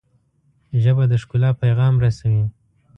[0.83, 2.43] ژبه د ښکلا پیغام رسوي